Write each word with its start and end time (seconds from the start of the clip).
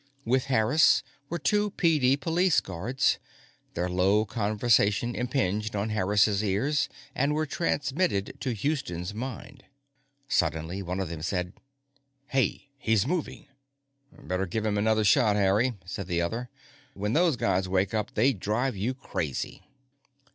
With 0.25 0.45
Harris 0.45 1.03
were 1.29 1.37
two 1.37 1.69
PD 1.69 2.19
Police 2.19 2.59
guards. 2.59 3.19
Their 3.75 3.87
low 3.87 4.25
conversation 4.25 5.13
impinged 5.13 5.75
on 5.75 5.89
Harris's 5.91 6.43
ears, 6.43 6.89
and 7.13 7.35
was 7.35 7.49
transmitted 7.49 8.35
to 8.39 8.51
Houston's 8.55 9.13
mind. 9.13 9.63
Suddenly, 10.27 10.81
one 10.81 10.99
of 10.99 11.09
them 11.09 11.21
said: 11.21 11.53
"Hey! 12.29 12.69
He's 12.79 13.05
moving!" 13.05 13.45
"Better 14.11 14.47
give 14.47 14.65
him 14.65 14.75
another 14.79 15.03
shot, 15.03 15.35
Harry;" 15.35 15.75
said 15.85 16.07
the 16.07 16.19
other, 16.19 16.49
"when 16.95 17.13
those 17.13 17.35
guys 17.35 17.69
wake 17.69 17.93
up, 17.93 18.15
they 18.15 18.33
drive 18.33 18.75
you 18.75 18.95
crazy." 18.95 19.67